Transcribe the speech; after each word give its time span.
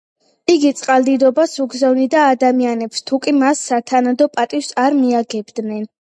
იგი 0.51 0.69
წყალდიდობას 0.77 1.53
უგზავნიდა 1.65 2.23
ადამიანებს, 2.37 3.05
თუკი 3.11 3.35
მას 3.43 3.63
სათანადო 3.69 4.31
პატივს 4.41 4.73
არ 4.87 4.99
მიაგებდნენ. 5.05 5.89